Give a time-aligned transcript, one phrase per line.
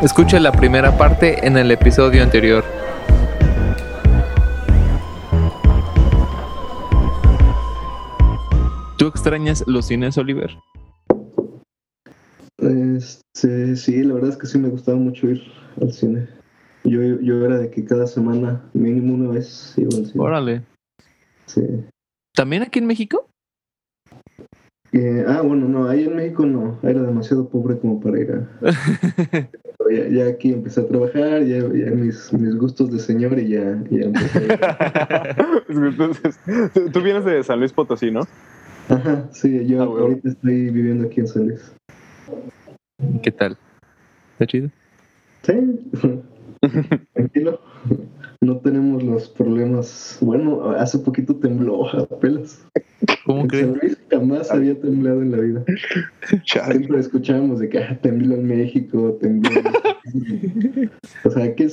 [0.00, 2.62] Escuche la primera parte en el episodio anterior.
[8.96, 10.56] ¿Tú extrañas los cines, Oliver?
[12.58, 15.42] Este, sí, la verdad es que sí me gustaba mucho ir
[15.80, 16.28] al cine.
[16.84, 20.24] Yo, yo era de que cada semana, mínimo una vez, iba al cine.
[20.24, 20.62] Órale.
[21.46, 21.62] Sí.
[22.36, 23.28] ¿También aquí en México?
[24.92, 28.48] Eh, ah, bueno, no, ahí en México no, era demasiado pobre como para ir a...
[28.60, 33.48] Pero ya, ya aquí empecé a trabajar, ya, ya mis, mis gustos de señor y
[33.48, 34.60] ya, ya empecé a ir.
[35.68, 36.38] Entonces,
[36.72, 38.22] tú- tú vienes de San Luis Potosí, ¿no?
[38.88, 40.06] Ajá, sí, yo Ah, bueno.
[40.06, 41.72] ahorita estoy viviendo aquí en San Luis.
[43.22, 43.56] ¿Qué tal?
[44.32, 44.70] ¿Está chido?
[45.42, 45.52] Sí,
[47.12, 47.60] tranquilo.
[48.40, 50.16] No tenemos los problemas.
[50.20, 52.64] Bueno, hace poquito tembló apenas.
[53.26, 53.66] ¿Cómo En crees?
[53.66, 55.64] San Luis jamás había temblado en la vida.
[56.44, 59.50] Siempre escuchábamos de que ah, tembló en México, tembló.
[59.50, 59.64] en-
[61.24, 61.70] o sea, aquí en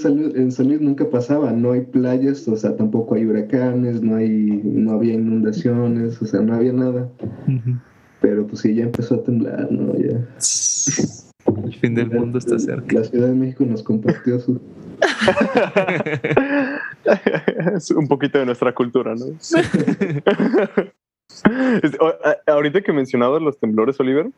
[0.52, 4.92] San, Luis, nunca pasaba, no hay playas, o sea, tampoco hay huracanes, no hay, no
[4.94, 7.10] había inundaciones, o sea, no había nada.
[8.22, 9.96] Pero pues sí, ya empezó a temblar, ¿no?
[9.98, 10.20] Ya.
[11.46, 12.96] El fin del mundo está cerca.
[12.96, 14.60] La Ciudad de México nos compartió su.
[17.76, 19.26] es un poquito de nuestra cultura, ¿no?
[21.44, 24.30] A- ahorita que mencionabas los temblores, Oliver,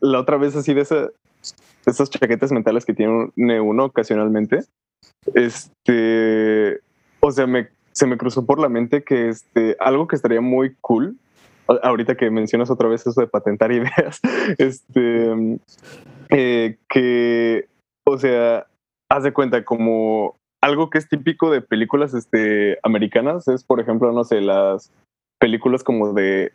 [0.00, 1.10] la otra vez así de, esa, de
[1.86, 4.60] esas chaquetas mentales que tiene uno ocasionalmente,
[5.34, 6.80] este,
[7.20, 10.76] o sea, me, se me cruzó por la mente que este, algo que estaría muy
[10.80, 11.16] cool,
[11.82, 14.20] ahorita que mencionas otra vez eso de patentar ideas,
[14.58, 15.58] este,
[16.30, 17.66] eh, que,
[18.06, 18.66] o sea,
[19.10, 24.12] haz de cuenta como algo que es típico de películas este, americanas es, por ejemplo,
[24.12, 24.92] no sé, las
[25.40, 26.52] películas como de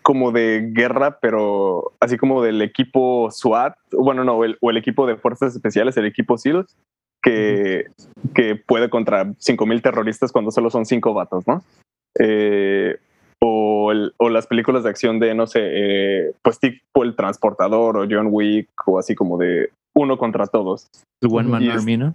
[0.00, 5.06] como de guerra, pero así como del equipo SWAT, bueno, no, el, o el equipo
[5.06, 6.74] de fuerzas especiales, el equipo SEALs,
[7.22, 7.86] que,
[8.34, 11.62] que puede contra 5.000 terroristas cuando solo son cinco vatos, ¿no?
[12.18, 12.98] Eh,
[13.44, 17.96] o, el- o las películas de acción de, no sé, eh, pues tipo El Transportador
[17.96, 20.86] o John Wick, o así como de uno contra todos.
[21.20, 22.14] El One Man Army, ¿no?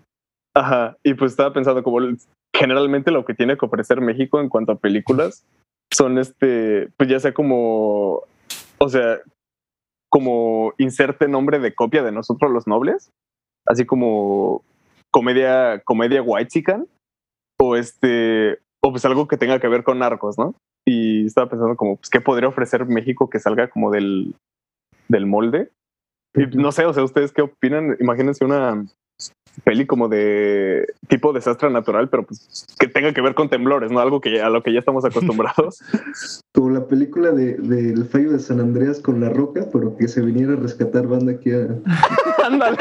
[0.55, 1.99] Ajá, y pues estaba pensando como
[2.55, 5.45] generalmente lo que tiene que ofrecer México en cuanto a películas
[5.93, 8.23] son este, pues ya sea como,
[8.79, 9.19] o sea,
[10.09, 13.11] como inserte nombre de copia de nosotros los nobles,
[13.67, 14.63] así como
[15.11, 16.63] comedia, comedia white
[17.59, 20.55] o este, o pues algo que tenga que ver con narcos, ¿no?
[20.85, 24.35] Y estaba pensando como, pues, ¿qué podría ofrecer México que salga como del,
[25.07, 25.71] del molde?
[26.35, 27.97] Y no sé, o sea, ¿ustedes qué opinan?
[27.99, 28.85] Imagínense una
[29.63, 33.99] peli como de tipo desastre natural, pero pues que tenga que ver con temblores, ¿no?
[33.99, 35.81] Algo que a lo que ya estamos acostumbrados.
[36.53, 40.21] Como la película de, del fallo de San Andreas con la roca, pero que se
[40.21, 41.67] viniera a rescatar banda aquí a.
[42.45, 42.77] Ándale.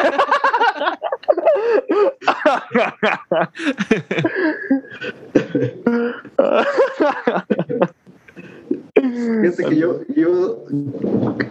[8.95, 10.65] Fíjate que yo, yo,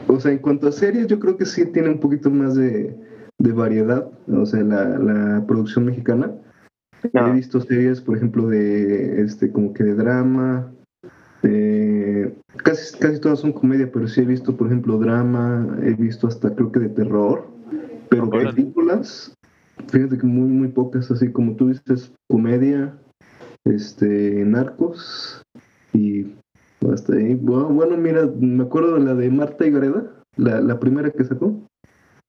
[0.07, 2.95] o sea, en cuanto a series, yo creo que sí tiene un poquito más de,
[3.37, 6.31] de variedad, o sea, la, la producción mexicana.
[7.13, 7.27] No.
[7.27, 10.71] He visto series, por ejemplo, de este, como que de drama.
[11.43, 16.27] de- casi, casi todas son comedia, pero sí he visto, por ejemplo, drama, he visto
[16.27, 17.45] hasta creo que de terror.
[18.09, 19.34] Pero películas,
[19.89, 22.97] fíjate que muy, muy pocas, así como tú dices, comedia,
[23.65, 25.41] este, narcos
[25.93, 26.27] y
[26.91, 27.35] hasta ahí.
[27.35, 30.03] Bueno, bueno, mira, me acuerdo de la de Marta y Gareda,
[30.37, 31.59] la, la primera que sacó.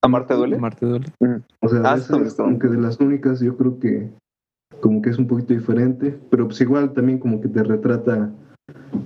[0.02, 0.58] ¿A Marte duele?
[0.58, 1.06] Marte duele.
[1.60, 4.10] O sea, Ah, de está- esas, está- aunque de las únicas, yo creo que
[4.80, 8.30] como que es un poquito diferente, pero pues igual también como que te retrata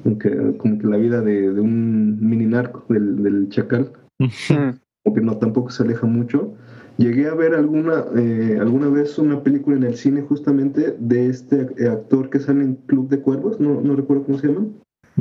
[0.05, 4.27] aunque, como que la vida de, de un mini narco, del, del chacal, Mm.
[5.05, 6.55] como que no tampoco se aleja mucho.
[6.99, 11.67] Llegué a ver alguna eh, alguna vez una película en el cine justamente de este
[11.67, 14.67] ac- actor que sale en Club de Cuervos, no, no recuerdo cómo se llama.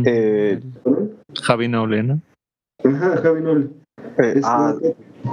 [0.06, 0.60] Eh.
[1.42, 2.22] Javi Noble, ¿no?
[2.84, 3.70] Ajá, Javi Noble.
[4.18, 4.76] Eh, Este ah,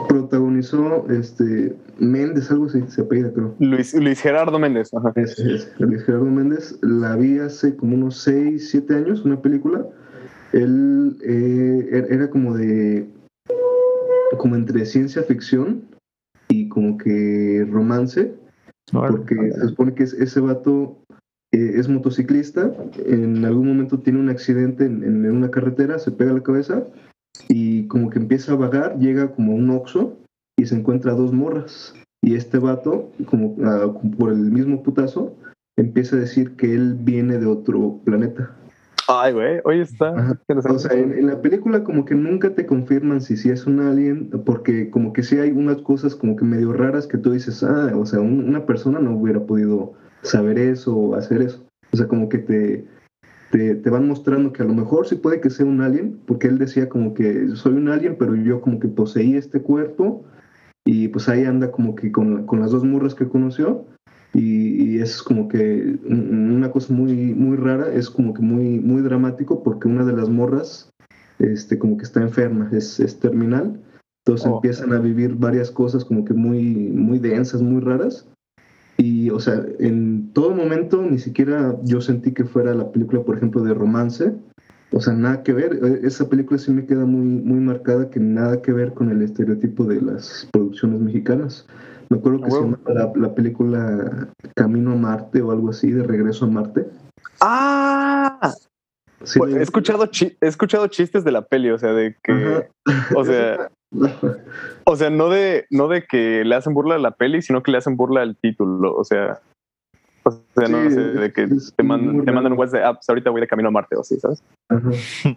[0.08, 3.54] protagonizó este Méndez, algo así, se apellida creo.
[3.58, 4.90] Luis, Luis Gerardo Méndez.
[4.94, 5.12] Ajá.
[5.16, 5.38] Es,
[5.78, 6.78] Luis Gerardo Méndez.
[6.82, 9.84] La vi hace como unos 6, 7 años, una película.
[10.52, 13.08] Él eh, er- era como de.
[14.38, 15.82] como entre ciencia ficción
[16.76, 18.34] como que romance,
[19.08, 20.98] porque se supone que es- ese vato
[21.54, 22.70] eh, es motociclista.
[23.06, 26.84] En algún momento tiene un accidente en, en una carretera, se pega la cabeza
[27.48, 30.18] y como que empieza a vagar, llega como a un oxo
[30.58, 31.94] y se encuentra a dos morras.
[32.22, 35.34] Y este vato, como ah, por el mismo putazo,
[35.78, 38.54] empieza a decir que él viene de otro planeta.
[39.08, 40.12] Ay, güey, hoy está.
[40.74, 43.80] O sea, en, en la película como que nunca te confirman si sí es un
[43.80, 47.62] alien, porque como que sí hay unas cosas como que medio raras que tú dices,
[47.62, 49.92] ah, o sea, un- una persona no hubiera podido
[50.22, 51.64] saber eso o hacer eso.
[51.92, 52.84] O sea, como que te,
[53.52, 56.48] te, te van mostrando que a lo mejor sí puede que sea un alien, porque
[56.48, 60.24] él decía como que soy un alien, pero yo como que poseí este cuerpo
[60.84, 63.84] y pues ahí anda como que con, con las dos morras que conoció.
[64.36, 68.78] Y, y es como que un- una cosa muy, muy rara, es como que muy,
[68.80, 70.90] muy dramático porque una de las morras
[71.38, 73.80] este, como que está enferma, es, es terminal.
[74.26, 74.56] Entonces Oh.
[74.56, 78.28] empiezan a vivir varias cosas como que muy, muy densas, muy raras.
[78.98, 83.36] Y, o sea, en todo momento ni siquiera yo sentí que fuera la película, por
[83.36, 84.32] ejemplo, de romance.
[84.92, 85.78] O sea, nada que ver.
[85.82, 89.22] E- Esa película sí me queda muy, muy marcada que nada que ver con el
[89.22, 91.66] estereotipo de las producciones mexicanas.
[92.08, 96.02] Me acuerdo que se llama la, la película Camino a Marte o algo así, de
[96.02, 96.86] Regreso a Marte.
[97.40, 98.52] Ah,
[99.24, 102.32] Sí, pues, he escuchado, chi- he escuchado chistes de la peli, o sea, de que,
[102.32, 102.64] Ajá.
[103.14, 103.70] o sea,
[104.84, 107.70] o sea, no de, no de que le hacen burla a la peli, sino que
[107.72, 109.40] le hacen burla al título, o sea,
[110.22, 113.30] o sea, no sé, de que te, mandan te mandan un WhatsApp, ah, pues ahorita
[113.30, 114.42] voy de camino a Marte o así, ¿sabes?
[114.68, 114.90] Ajá.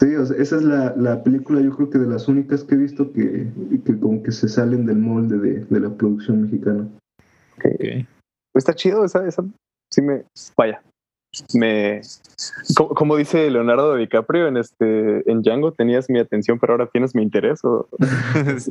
[0.00, 2.74] Sí, o sea, esa es la, la película, yo creo que de las únicas que
[2.76, 3.48] he visto que,
[3.84, 6.86] que como que se salen del molde de, de la producción mexicana.
[7.56, 8.06] Ok.
[8.54, 9.44] Está chido, esa, esa,
[9.92, 10.24] sí me,
[10.56, 10.80] vaya,
[11.54, 12.00] me,
[12.76, 17.14] como, como dice Leonardo DiCaprio en este, en Django, tenías mi atención, pero ahora tienes
[17.14, 17.88] mi interés, o,
[18.58, 18.70] Sí.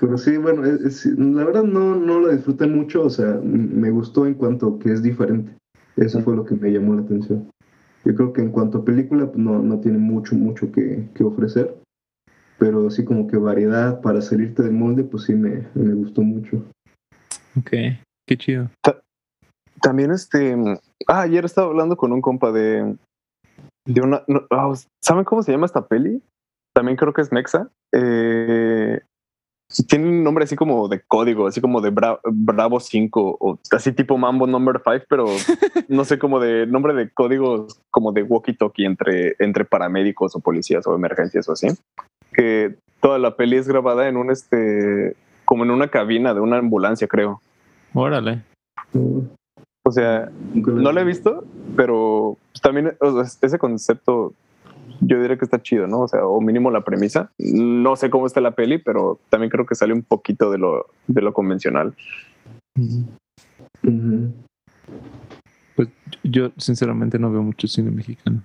[0.00, 3.90] Pero sí, bueno, es- es- la verdad no, no la disfruté mucho, o sea, me
[3.90, 5.52] gustó en cuanto que es diferente.
[5.96, 7.48] Eso fue lo que me llamó la atención.
[8.08, 11.24] Yo creo que en cuanto a película, pues no, no tiene mucho, mucho que, que
[11.24, 11.76] ofrecer.
[12.58, 16.64] Pero sí como que variedad para salirte del molde, pues sí me, me gustó mucho.
[17.58, 17.70] Ok,
[18.26, 18.70] qué chido.
[19.82, 20.56] También este,
[21.06, 22.96] ah, ayer estaba hablando con un compa de,
[23.84, 24.72] de una, no, ah,
[25.04, 26.22] ¿saben cómo se llama esta peli?
[26.74, 27.68] También creo que es Mexa.
[27.92, 29.02] Eh,
[29.86, 33.92] tiene un nombre así como de código, así como de Bra- Bravo 5 o así
[33.92, 35.26] tipo Mambo Number 5, pero
[35.88, 40.86] no sé, como de nombre de códigos como de walkie-talkie entre, entre paramédicos o policías
[40.86, 41.68] o emergencias o así.
[42.32, 46.58] Que toda la peli es grabada en un este, como en una cabina de una
[46.58, 47.40] ambulancia, creo.
[47.92, 48.42] Órale.
[49.84, 51.44] O sea, la no lo he visto,
[51.76, 54.32] pero también o sea, ese concepto
[55.00, 56.00] yo diría que está chido, ¿no?
[56.00, 57.30] O sea, o mínimo la premisa.
[57.38, 60.86] No sé cómo está la peli, pero también creo que sale un poquito de lo,
[61.06, 61.94] de lo convencional.
[65.74, 65.88] Pues
[66.22, 68.42] yo sinceramente no veo mucho cine mexicano.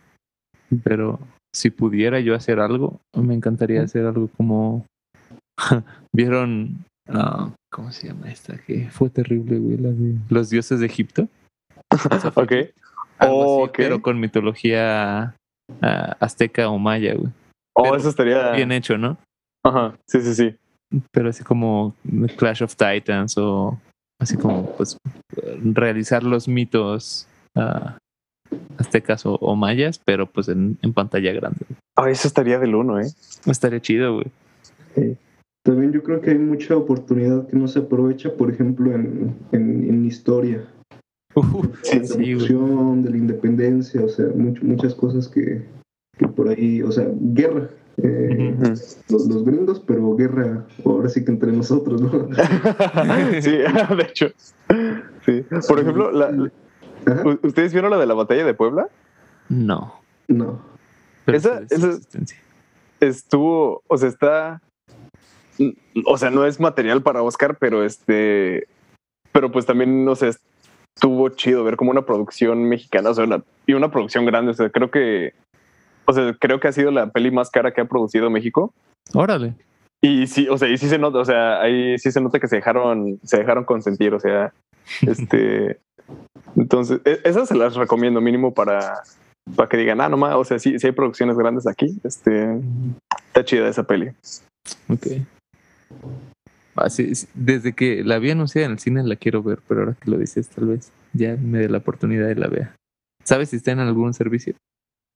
[0.84, 1.20] Pero
[1.54, 4.86] si pudiera yo hacer algo, me encantaría hacer algo como...
[6.14, 6.86] ¿Vieron?
[7.10, 8.58] ah, ¿Cómo se llama esta?
[8.58, 9.78] Que fue terrible, güey.
[9.78, 11.28] La de Los dioses de Egipto.
[12.36, 12.52] Ok.
[13.20, 15.36] Algo Oh, así, pero con mitología
[15.82, 17.32] azteca o maya, güey.
[17.76, 18.52] Oh, Pero eso estaría.
[18.52, 19.18] Bien hecho, ¿no?
[19.64, 19.96] Ajá.
[20.08, 20.56] Sí, sí, sí.
[21.12, 21.96] Pero así como
[22.38, 23.80] Clash of Titans o
[24.20, 24.98] así como pues
[25.64, 27.98] realizar los mitos ah,
[28.78, 31.66] aztecas o, o mayas, pero pues en, en pantalla grande.
[31.96, 33.08] Ah, eso estaría del uno, ¿eh?
[33.46, 34.28] Estaría chido, güey.
[34.96, 35.18] Sí.
[35.64, 39.90] También yo creo que hay mucha oportunidad que no se aprovecha, por ejemplo, en, en,
[39.90, 40.68] en historia.
[41.84, 45.66] Sí, de la sí, revolución, de la independencia, o sea, much- muchas cosas que,
[46.18, 47.70] que por ahí, o sea, guerra.
[47.98, 48.56] eh,
[49.10, 52.10] los, los gringos, pero guerra ahora sí que entre nosotros, ¿no?
[53.42, 53.52] sí,
[53.98, 54.28] de hecho.
[55.26, 55.46] Sí.
[55.68, 56.50] Por ejemplo, la-
[57.06, 57.24] Ajá.
[57.28, 58.88] ¿u- ¿ustedes vieron la de la batalla de Puebla?
[59.50, 59.94] No.
[60.28, 60.60] No.
[61.26, 62.00] Pero Esa- esa-
[63.00, 64.62] estuvo, o sea, está,
[66.06, 68.68] o sea, no es material para Oscar, pero este,
[69.32, 70.32] pero pues también, no sé,
[70.96, 73.26] estuvo chido ver como una producción mexicana, o sea,
[73.66, 75.34] y una producción grande, o sea, creo que,
[76.06, 78.74] o sea, creo que ha sido la peli más cara que ha producido México.
[79.14, 79.56] Órale.
[80.02, 82.48] Y sí, o sea, y sí se nota, o sea, ahí sí se nota que
[82.48, 84.54] se dejaron, se dejaron consentir, o sea,
[85.02, 85.80] este,
[86.56, 89.02] entonces, e- esas se las recomiendo mínimo para,
[89.56, 92.60] para que digan, ah, no más, o sea, sí, sí hay producciones grandes aquí, este,
[93.28, 94.12] está chida esa peli.
[94.90, 95.08] Ok.
[96.76, 96.88] Ah,
[97.34, 100.18] Desde que la vi anunciada en el cine la quiero ver, pero ahora que lo
[100.18, 102.76] dices, tal vez ya me dé la oportunidad y la vea.
[103.24, 104.56] ¿Sabes si está en algún servicio?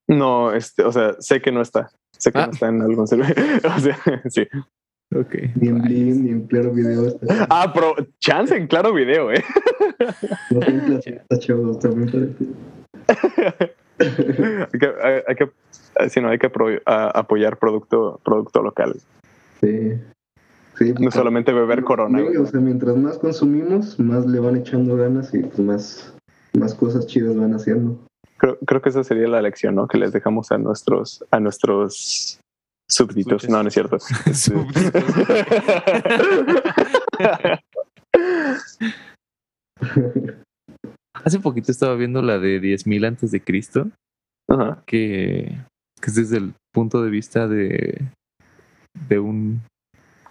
[0.07, 2.47] No, este, o sea, sé que no está, sé que Ah.
[2.47, 3.35] no está en algún servicio,
[3.75, 3.97] o sea,
[4.29, 4.47] sí.
[5.15, 5.35] Ok.
[5.55, 5.81] Ni en.
[5.81, 7.07] Blim, ni en Claro Video.
[7.07, 9.43] Está, Ah, pero chance en claro video, ¿eh?
[10.49, 10.79] para hay
[14.79, 15.49] que, hay, hay que,
[16.09, 16.51] sí, no, hay que
[16.85, 18.95] a- apoyar producto, producto local,
[19.61, 19.93] Sí.
[20.77, 22.19] Sí, no solamente beber corona.
[22.19, 26.13] sí, o sea, mientras más consumimos, más le van echando ganas y pues más,
[26.53, 27.97] más cosas chidas van haciendo.
[28.37, 29.87] Creo, creo que esa sería la lección, ¿no?
[29.87, 32.39] Que les dejamos a nuestros, a nuestros
[32.87, 33.49] súbditos.
[33.49, 33.97] No, no es cierto.
[34.33, 35.03] Súbditos.
[41.23, 43.89] Hace poquito estaba viendo la de 10.000 antes de Cristo,
[44.47, 44.83] Ajá.
[44.85, 45.57] que,
[45.99, 47.99] que es desde el punto de vista de,
[49.09, 49.61] de un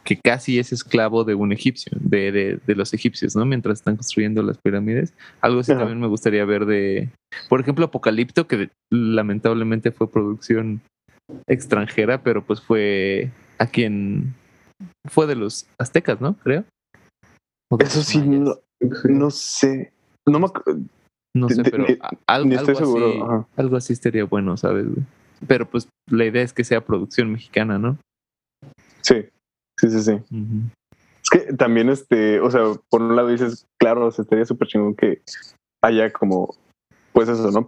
[0.07, 3.45] que casi es esclavo de un egipcio, de, de, de los egipcios, ¿no?
[3.45, 5.13] Mientras están construyendo las pirámides.
[5.41, 5.81] Algo así Ajá.
[5.81, 7.11] también me gustaría ver de,
[7.49, 10.81] por ejemplo, Apocalipto, que lamentablemente fue producción
[11.49, 14.33] extranjera, pero pues fue a quien
[15.11, 16.37] fue de los aztecas, ¿no?
[16.37, 16.65] Creo.
[17.81, 18.55] Eso sí, no,
[19.09, 19.93] no sé.
[20.25, 20.47] No me
[21.35, 21.99] No sé, pero ni-
[22.29, 23.49] algo, estoy seguro, así, ajá.
[23.57, 24.87] algo así estaría bueno, ¿sabes?
[25.49, 27.99] Pero pues la idea es que sea producción mexicana, ¿no?
[29.03, 29.27] Sí,
[29.79, 30.21] sí, sí, sí.
[31.23, 34.69] Es que también, este, o sea, por un lado dices, claro, o sea, estaría súper
[34.69, 35.23] chingón que
[35.83, 36.55] haya como,
[37.13, 37.67] pues eso, ¿no?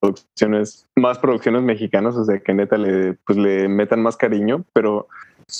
[0.00, 5.08] Producciones, más producciones mexicanas, o sea, que neta le, pues le metan más cariño, pero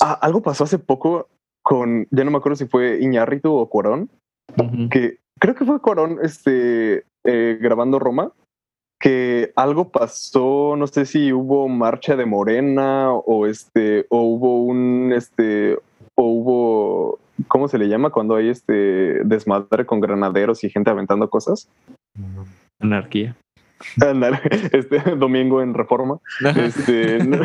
[0.00, 1.28] ah, algo pasó hace poco
[1.62, 4.10] con, ya no me acuerdo si fue Iñárritu o Cuarón,
[4.90, 8.32] que creo que fue Cuarón, este, eh, grabando Roma,
[9.04, 15.12] que algo pasó, no sé si hubo marcha de Morena o este, o hubo un,
[15.14, 15.74] este,
[16.14, 21.28] o hubo, ¿cómo se le llama cuando hay este desmadre con granaderos y gente aventando
[21.28, 21.68] cosas?
[22.80, 23.36] Anarquía.
[24.00, 24.40] Ándale,
[24.72, 26.18] este domingo en Reforma.
[26.56, 27.38] Este, no,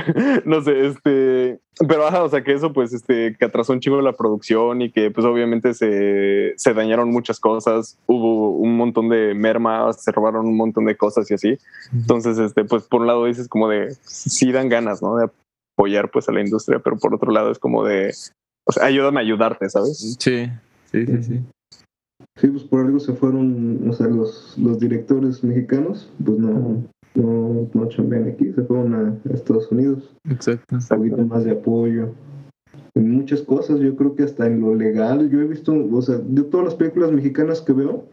[0.46, 4.02] no sé, este, pero ajá, o sea que eso pues este que atrasó un chingo
[4.02, 9.34] la producción y que pues obviamente se, se dañaron muchas cosas, hubo un montón de
[9.34, 11.58] merma, se robaron un montón de cosas y así.
[11.94, 15.18] Entonces, este, pues por un lado dices como de sí dan ganas, ¿no?
[15.18, 15.30] De
[15.76, 18.14] apoyar pues a la industria, pero por otro lado es como de,
[18.66, 20.18] o sea, ayúdame a ayudarte, ¿sabes?
[20.20, 20.50] Sí,
[20.92, 21.42] sí, sí, sí.
[22.40, 26.84] Sí, pues por algo se fueron, o sea, los, los directores mexicanos, pues no,
[27.16, 30.16] no, no chambean aquí, se fueron a Estados Unidos.
[30.30, 30.76] Exacto.
[30.78, 32.10] un poquito más de apoyo.
[32.96, 36.18] En muchas cosas, yo creo que hasta en lo legal, yo he visto, o sea,
[36.18, 38.06] de todas las películas mexicanas que veo,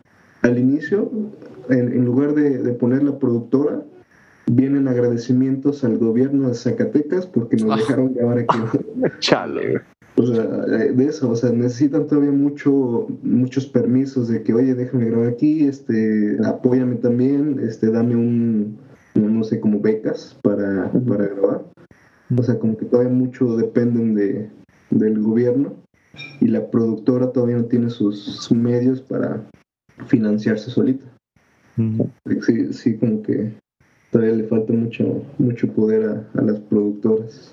[0.42, 1.10] al inicio,
[1.70, 3.82] en, en lugar de, de poner la productora,
[4.48, 7.76] vienen agradecimientos al gobierno de Zacatecas porque nos Ah.
[7.76, 8.58] dejaron grabar aquí.
[9.20, 9.82] Chale.
[10.18, 15.04] O sea, de eso, o sea, necesitan todavía mucho, muchos permisos de que, oye, déjame
[15.10, 18.78] grabar aquí, este, apóyame también, este, dame un,
[19.14, 21.66] no, sé, como becas para, para grabar.
[22.34, 24.48] O sea, como que todavía mucho dependen de,
[24.90, 25.74] del gobierno
[26.40, 29.46] y la productora todavía no tiene sus, medios para
[30.06, 31.04] financiarse solita.
[31.76, 33.52] Sí, sí, como que
[34.10, 37.52] todavía le falta mucho, mucho poder a, a las productoras.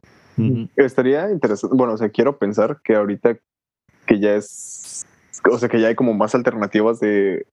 [0.75, 1.75] Estaría interesante.
[1.75, 3.37] Bueno, o sea, quiero pensar que ahorita
[4.05, 5.05] que ya es,
[5.49, 7.45] o sea, que ya hay como más alternativas de,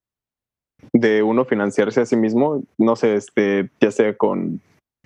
[0.93, 4.61] de uno financiarse a sí mismo, no sé, este, ya sea con,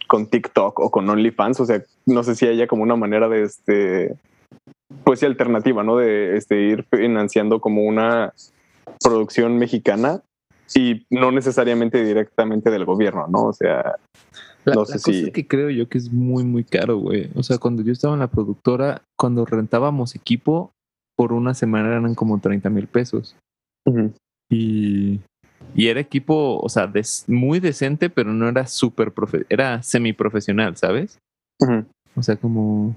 [0.09, 3.43] con TikTok o con OnlyFans, o sea, no sé si haya como una manera de,
[3.43, 4.14] este,
[5.04, 5.97] pues sí, alternativa, ¿no?
[5.97, 8.33] De este, ir financiando como una
[9.02, 10.23] producción mexicana
[10.75, 13.45] y no necesariamente directamente del gobierno, ¿no?
[13.47, 13.97] O sea,
[14.64, 16.97] La, No la sé cosa si- es que creo yo que es muy, muy caro,
[16.99, 17.30] güey.
[17.35, 20.71] O sea, cuando yo estaba en la productora, cuando rentábamos equipo,
[21.16, 23.37] por una semana eran como 30 mil pesos.
[24.50, 25.21] Y,
[25.75, 30.76] y era equipo, o sea, des- muy decente, pero no era súper profe era semiprofesional,
[30.76, 31.18] ¿sabes?
[32.16, 32.94] O sea, como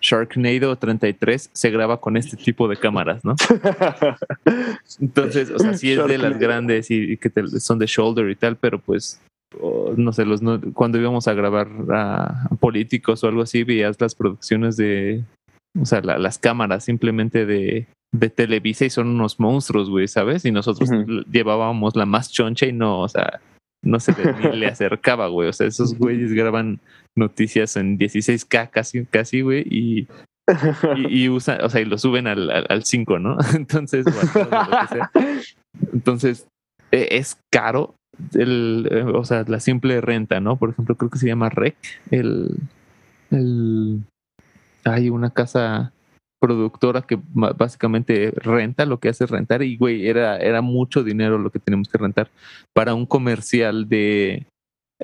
[0.00, 3.34] Sharknado 33 se graba con este tipo de cámaras, ¿no?
[5.00, 8.28] Entonces, o sea, sí es de las grandes y, y que te- son de shoulder
[8.30, 9.20] y tal, pero pues,
[9.96, 14.14] no sé, los no- cuando íbamos a grabar a, políticos o algo así, veías las
[14.14, 15.24] producciones de,
[15.80, 20.44] o sea, la- las cámaras simplemente de, de Televisa y son unos monstruos, güey, ¿sabes?
[20.44, 20.88] Y nosotros
[21.30, 23.40] llevábamos la más choncha y no, o sea,
[23.84, 25.48] no se le, ni le acercaba, güey.
[25.48, 26.80] O sea, esos güeyes graban
[27.16, 30.08] noticias en 16K casi, casi, güey, y,
[30.96, 33.36] y, y usan, o sea, y lo suben al, al, al 5, ¿no?
[33.54, 35.10] Entonces, bueno.
[35.92, 36.46] Entonces,
[36.92, 37.94] eh, es caro,
[38.34, 40.56] el, eh, o sea, la simple renta, ¿no?
[40.56, 41.76] Por ejemplo, creo que se llama REC,
[42.10, 42.56] el,
[43.30, 44.02] el,
[44.84, 45.92] hay una casa
[46.40, 51.38] productora que básicamente renta, lo que hace es rentar, y güey, era, era mucho dinero
[51.38, 52.30] lo que tenemos que rentar
[52.74, 54.46] para un comercial de,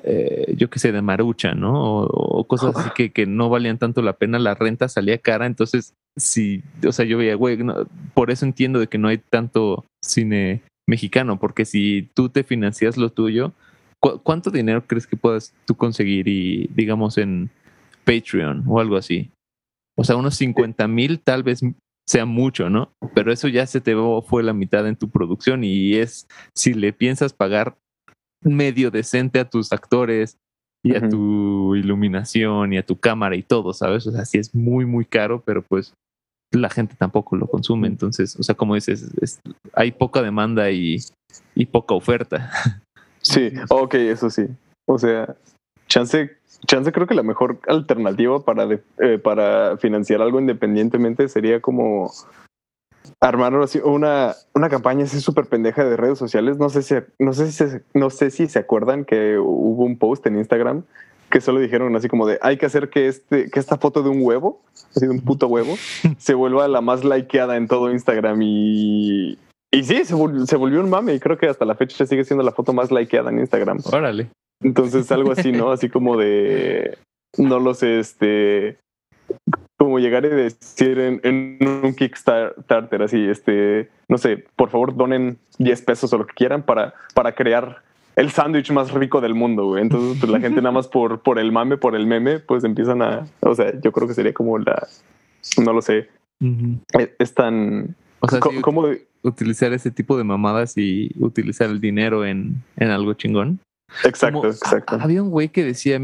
[0.03, 2.03] eh, yo qué sé, de Marucha, ¿no?
[2.03, 5.45] O, o cosas así que, que no valían tanto la pena, la renta salía cara,
[5.45, 9.17] entonces, sí, o sea, yo veía, güey, no, por eso entiendo de que no hay
[9.17, 13.53] tanto cine mexicano, porque si tú te financias lo tuyo,
[13.99, 17.49] ¿cu- ¿cuánto dinero crees que puedas tú conseguir y, digamos, en
[18.05, 19.31] Patreon o algo así?
[19.97, 21.61] O sea, unos 50 mil tal vez
[22.07, 22.91] sea mucho, ¿no?
[23.15, 23.95] Pero eso ya se te
[24.25, 27.77] fue la mitad en tu producción y es, si le piensas pagar
[28.43, 30.37] medio decente a tus actores
[30.83, 34.07] y a tu iluminación y a tu cámara y todo, ¿sabes?
[34.07, 35.93] O sea, sí es muy, muy caro, pero pues
[36.51, 37.87] la gente tampoco lo consume.
[37.87, 39.39] Entonces, o sea, como dices, es-
[39.73, 40.97] hay poca demanda y,
[41.55, 42.49] y poca oferta.
[43.23, 44.47] Sí, ok, eso sí.
[44.87, 45.35] O sea,
[45.87, 46.31] chance,
[46.65, 52.09] chance creo que la mejor alternativa para, de- eh, para financiar algo independientemente sería como
[53.19, 53.53] armar
[53.83, 56.57] una, una campaña así súper pendeja de redes sociales.
[56.57, 60.25] No sé si, no sé si, no sé si se acuerdan que hubo un post
[60.25, 60.83] en Instagram
[61.31, 64.09] que solo dijeron así como de hay que hacer que este, que esta foto de
[64.09, 64.61] un huevo,
[64.95, 65.75] así de un puto huevo,
[66.19, 69.39] se vuelva la más likeada en todo Instagram y,
[69.73, 72.23] y sí, se, vol- se volvió un mame y creo que hasta la fecha sigue
[72.23, 73.79] siendo la foto más likeada en Instagram.
[73.91, 74.27] Órale.
[74.63, 75.71] Entonces algo así, ¿no?
[75.71, 76.99] Así como de,
[77.37, 78.77] no lo sé, este,
[79.79, 85.39] como llegar y decir en, en un Kickstarter, así, este, no sé, por favor donen
[85.57, 87.81] 10 pesos o lo que quieran para, para crear
[88.15, 89.81] el sándwich más rico del mundo, güey.
[89.83, 93.01] Entonces, pues la gente nada más por, por el mame, por el meme, pues empiezan
[93.01, 94.87] a, o sea, yo creo que sería como la,
[95.63, 96.09] no lo sé,
[96.41, 96.77] Ujú.
[96.99, 98.87] es, es tan, O sea, como,
[99.23, 103.59] utilizar ese tipo de mamadas y utilizar el dinero en, en algo chingón.
[104.03, 104.95] exacto, Como- exacto.
[104.95, 105.99] ha- Había un güey que decía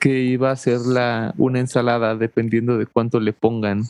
[0.00, 3.82] que iba a hacer la, una ensalada dependiendo de cuánto le pongan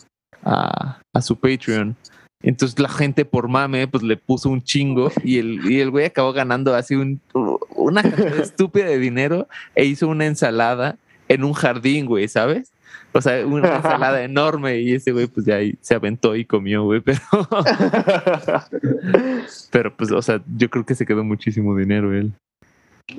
[0.45, 1.97] a, a su Patreon.
[2.43, 6.07] Entonces la gente por mame pues le puso un chingo y el, y el güey
[6.07, 7.21] acabó ganando así un,
[7.75, 10.97] una cantidad estúpida de dinero e hizo una ensalada
[11.29, 12.73] en un jardín, güey, ¿sabes?
[13.13, 16.85] O sea, una ensalada enorme y ese güey pues ya ahí se aventó y comió,
[16.85, 17.21] güey, pero,
[19.71, 22.33] pero pues, o sea, yo creo que se quedó muchísimo dinero él.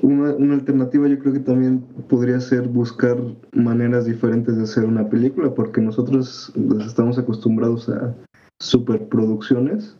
[0.02, 3.16] Una, una alternativa yo creo que también podría ser buscar
[3.52, 8.14] maneras diferentes de hacer una película, porque nosotros pues, estamos acostumbrados a
[8.60, 9.96] superproducciones.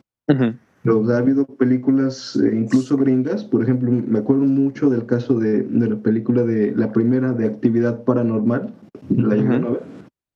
[0.82, 5.62] Pero ha habido películas, eh, incluso gringas, por ejemplo, me acuerdo mucho del caso de,
[5.62, 8.72] de la película de la primera de Actividad Paranormal,
[9.10, 9.74] la llegaron a Ujú.
[9.74, 9.82] ver.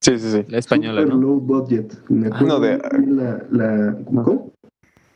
[0.01, 0.45] Sí, sí, sí.
[0.49, 1.21] La española, Super ¿no?
[1.21, 1.93] low budget.
[2.09, 4.51] Me Ah, acuerdo no, de- la, la- ¿cómo?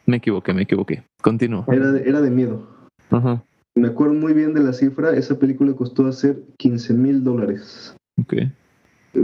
[0.05, 1.03] Me equivoqué, me equivoqué.
[1.21, 1.65] Continúo.
[1.67, 2.65] Era, de, era de miedo.
[3.11, 3.43] Ajá.
[3.75, 7.93] Me acuerdo muy bien de la cifra, esa película costó hacer 15 mil dólares.
[8.19, 8.33] Ok.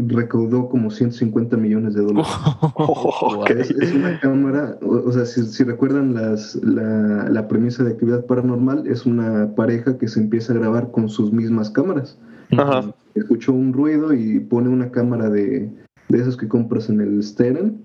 [0.07, 2.31] Recaudó como 150 millones de dólares.
[3.49, 7.91] Es, es una cámara, o, o sea, si, si recuerdan las, la, la premisa de
[7.91, 12.17] actividad paranormal, es una pareja que se empieza a grabar con sus mismas cámaras.
[12.57, 12.93] Ajá.
[13.15, 15.69] Escuchó un ruido y pone una cámara de,
[16.09, 17.83] de esas que compras en el Steren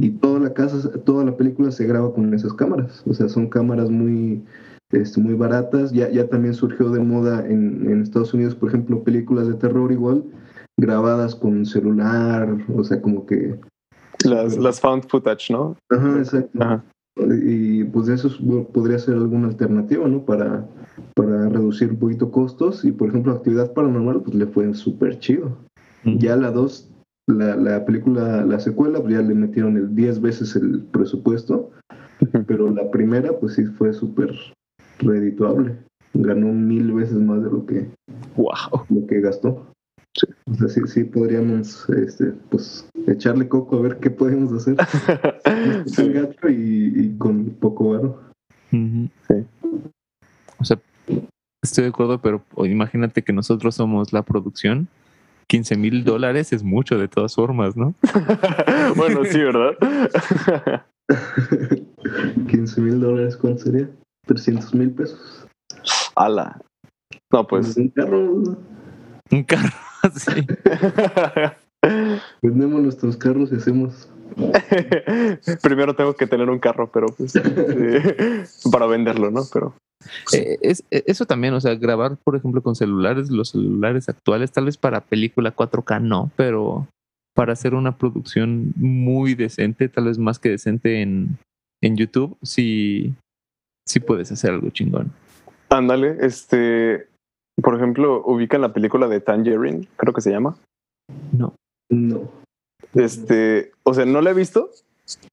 [0.00, 3.02] y toda la casa, toda la película se graba con esas cámaras.
[3.06, 4.42] O sea, son cámaras muy,
[4.90, 5.92] este, muy baratas.
[5.92, 9.92] Ya, ya también surgió de moda en, en Estados Unidos, por ejemplo, películas de terror
[9.92, 10.24] igual,
[10.78, 13.58] grabadas con celular, o sea, como que...
[14.24, 15.76] Las, las found footage, ¿no?
[15.90, 16.58] Ajá, exacto.
[16.62, 16.84] Ajá.
[17.42, 18.36] Y pues eso es-
[18.72, 20.24] podría ser alguna alternativa, ¿no?
[20.24, 20.66] Para,
[21.14, 22.84] para reducir un poquito costos.
[22.84, 25.56] Y por ejemplo, actividad paranormal, pues le fue súper chido.
[26.04, 26.18] Ujú.
[26.18, 26.90] Ya la 2,
[27.28, 31.70] la, la película, la secuela, pues ya le metieron el 10 veces el presupuesto.
[32.46, 34.30] Pero la primera, pues sí fue súper
[34.98, 35.76] redituable.
[36.14, 37.88] Ganó mil veces más de lo que,
[38.36, 38.84] Wow.
[38.88, 39.66] lo que gastó.
[40.50, 44.76] O sea, sí, sí podríamos este, pues, echarle coco a ver qué podemos hacer.
[45.44, 46.08] Tan Sí.
[46.12, 48.20] gacho y, y con poco varo.
[48.70, 49.10] Sí.
[50.58, 50.78] O sea,
[51.62, 54.88] estoy de acuerdo, pero imagínate que nosotros somos la producción.
[55.48, 57.94] 15 mil dólares es mucho de todas formas, ¿no?
[58.96, 59.74] bueno, sí, ¿verdad?
[62.48, 63.88] 15 mil dólares, ¿cuánto sería?
[64.26, 65.46] 300 mil pesos.
[66.16, 66.60] Ala.
[67.32, 67.76] No, pues.
[67.76, 68.42] un carro.
[69.30, 69.70] Un carro
[70.14, 70.46] así.
[72.42, 74.08] Vendemos nuestros carros y hacemos.
[75.62, 77.32] Primero tengo que tener un carro, pero pues.
[77.32, 79.42] sí, para venderlo, ¿no?
[79.52, 79.74] Pero.
[80.32, 84.52] Eh, es, eh, eso también, o sea, grabar, por ejemplo, con celulares, los celulares actuales,
[84.52, 86.86] tal vez para película 4K no, pero
[87.34, 91.38] para hacer una producción muy decente, tal vez más que decente en,
[91.82, 93.14] en YouTube, sí,
[93.86, 95.12] sí puedes hacer algo chingón.
[95.68, 97.08] Ándale, este.
[97.62, 100.56] Por ejemplo, ubican la película de Tangerine, creo que se llama.
[101.32, 101.54] No.
[101.90, 102.20] No.
[102.94, 104.70] Este, o sea, no la he visto,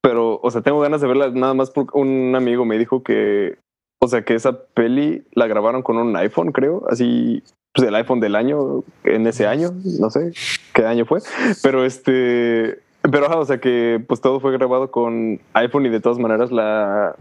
[0.01, 3.57] pero, o sea, tengo ganas de verla nada más porque un amigo me dijo que,
[4.01, 8.19] o sea, que esa peli la grabaron con un iPhone, creo, así, pues el iPhone
[8.19, 10.31] del año, en ese año, no sé
[10.73, 11.19] qué año fue,
[11.61, 15.99] pero este, pero, ajá, o sea, que pues todo fue grabado con iPhone y de
[16.01, 17.15] todas maneras la,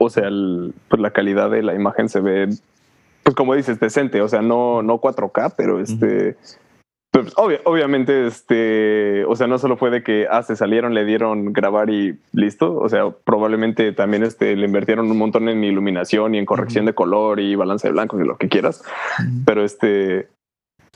[0.00, 2.48] o sea, el- pues la calidad de la imagen se ve,
[3.24, 6.36] pues como dices, decente, o sea, no, no 4K, pero este,
[7.14, 11.52] pues, obviamente, este, o sea, no solo fue de que ah, se salieron, le dieron
[11.52, 12.76] grabar y listo.
[12.76, 16.94] O sea, probablemente también este, le invirtieron un montón en iluminación y en corrección de
[16.94, 18.82] color y balance de blancos y lo que quieras.
[19.46, 20.28] Pero este,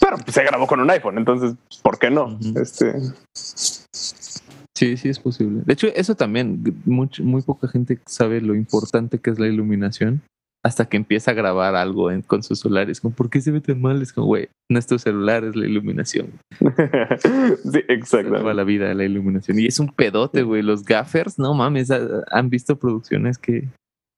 [0.01, 2.39] pero se grabó con un iPhone, entonces, ¿por qué no?
[2.57, 2.95] Este.
[3.33, 5.63] Sí, sí es posible.
[5.65, 10.23] De hecho, eso también, muy, muy poca gente sabe lo importante que es la iluminación
[10.65, 13.01] hasta que empieza a grabar algo con sus celulares.
[13.01, 14.03] Como, ¿por qué se ve tan mal?
[14.03, 16.33] Es como, güey, nuestro celular es la iluminación.
[16.61, 18.35] sí, exacto.
[18.35, 19.59] Salva la vida la iluminación.
[19.59, 20.63] Y es un pedote, güey.
[20.63, 23.69] Los gaffers, no mames, han visto producciones que,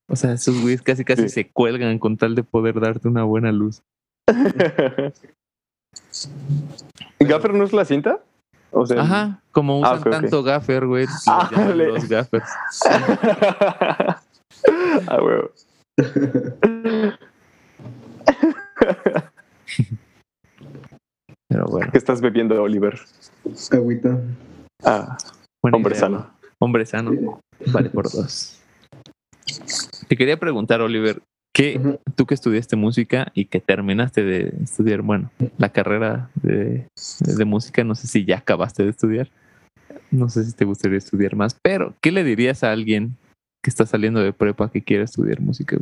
[0.09, 3.53] o sea, esos güeyes casi casi se cuelgan con tal de poder darte una buena
[3.53, 3.83] luz.
[7.21, 8.21] ¿Gaffer no es la cinta?
[8.73, 11.07] O sea, Ajá, como ah, usan tanto gaffer, güey.
[11.27, 12.49] Ah, los gaffers.
[15.07, 15.39] ah, güey.
[21.49, 21.91] Pero bueno.
[21.91, 22.99] ¿Qué estás bebiendo, Oliver?
[23.73, 24.21] Agüita.
[24.85, 25.17] Ah,
[25.63, 26.31] hombre sano.
[26.59, 27.41] Hombre sano.
[27.67, 28.61] Vale por dos.
[30.09, 31.23] Te quería preguntar, Oliver,
[31.53, 36.87] ¿qué, tú que estudiaste música y que terminaste de estudiar, bueno, la carrera de,
[37.21, 39.29] de música, no sé si ya acabaste de estudiar,
[40.11, 43.17] no sé si te gustaría estudiar más, pero ¿qué le dirías a alguien
[43.63, 45.79] que está saliendo de prepa que quiere estudiar música?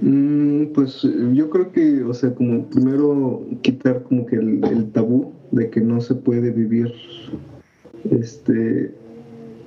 [0.00, 5.70] Mm, pues yo creo que, o sea, como primero quitar como que el, tabú de
[5.70, 6.92] que no se puede vivir
[8.10, 8.94] este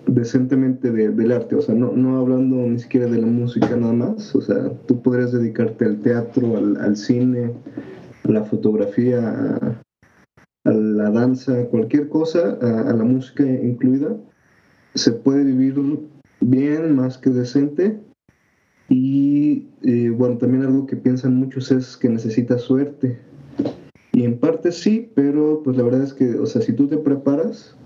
[0.08, 4.36] decentemente del arte, o sea, no, no hablando ni siquiera de la música nada más,
[4.36, 7.52] o sea, tú podrías dedicarte al teatro, al, cine,
[8.24, 9.58] a la fotografía,
[10.66, 14.16] a, la danza, cualquier cosa, a, la música incluida,
[14.96, 15.76] se puede vivir
[16.42, 18.00] bien, más que decente.
[18.90, 23.20] Y eh, bueno, también algo que piensan muchos es que necesita suerte.
[24.12, 26.98] Y en parte sí, pero pues la verdad es que, o sea, si tú te
[26.98, 27.78] preparas,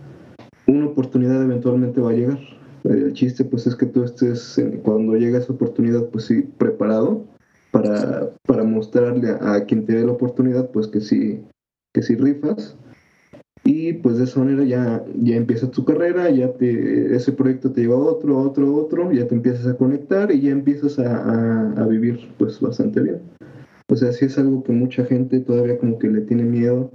[0.65, 2.39] una oportunidad eventualmente va a llegar.
[2.83, 7.25] El chiste pues es que tú estés, cuando llega esa oportunidad, pues sí, preparado
[7.71, 11.43] para, para mostrarle a, a, quien te dé la oportunidad, pues que sí,
[11.93, 12.77] que sí rifas
[13.67, 17.81] y pues de esa manera ya, ya empiezas tu carrera, ya te, ese proyecto te
[17.81, 20.99] lleva a otro, a otro, a otro, ya te empiezas a conectar y ya empiezas
[20.99, 23.21] a, a, vivir pues bastante bien.
[23.87, 26.91] O sea, sí es algo que mucha gente todavía como que le tiene miedo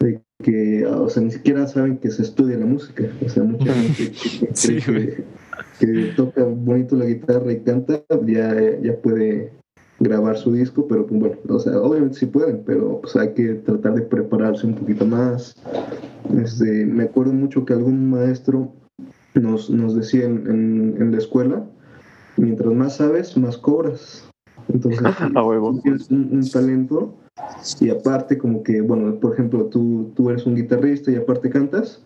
[0.00, 3.04] de que, o sea, ni siquiera saben que se estudia la música.
[3.24, 5.24] O sea, mucha gente que,
[5.80, 9.57] que, toca bonito la guitarra y canta, ya, ya puede
[10.00, 13.54] grabar su disco, pero pues bueno, o sea, obviamente sí pueden, pero pues hay que
[13.54, 15.56] tratar de prepararse un poquito más.
[16.36, 18.72] Este, me acuerdo mucho que algún maestro
[19.34, 21.64] nos, nos decía en, en, la escuela,
[22.36, 24.28] mientras más sabes, más cobras.
[24.68, 27.14] Entonces, si tienes un, talento
[27.80, 32.04] y aparte como que, bueno, por ejemplo, tú, tú eres un guitarrista y aparte cantas,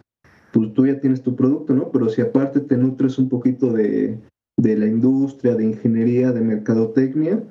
[0.53, 1.91] pues tú ya tienes tu producto, ¿no?
[1.91, 4.19] Pero si aparte te nutres un poquito de,
[4.59, 7.43] de la industria, de ingeniería, de mercadotecnia,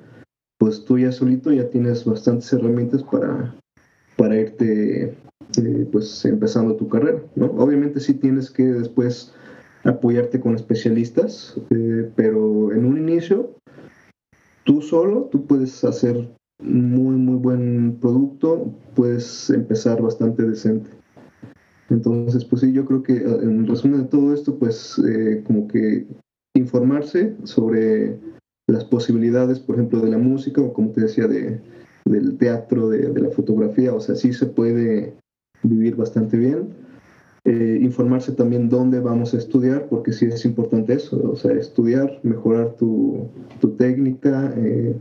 [0.62, 3.52] pues tú ya solito ya tienes bastantes herramientas para,
[4.16, 5.12] para irte
[5.58, 7.46] eh, pues empezando tu carrera, ¿no?
[7.46, 9.34] Obviamente sí tienes que después
[9.82, 13.56] apoyarte con especialistas, eh, pero en un inicio
[14.62, 20.90] tú solo, tú puedes hacer muy, muy buen producto, puedes empezar bastante decente.
[21.90, 26.06] Entonces, pues sí, yo creo que en resumen de todo esto, pues eh, como que
[26.54, 28.16] informarse sobre
[28.66, 31.60] las posibilidades, por ejemplo, de la música o como te decía, de,
[32.04, 35.14] del teatro, de, la fotografía, o sea, sí se puede
[35.62, 36.82] vivir bastante bien.
[37.44, 42.20] Eh, informarse también dónde vamos a estudiar, porque sí es importante eso, o sea, estudiar,
[42.22, 43.28] mejorar tu,
[43.60, 44.96] tu técnica, eh,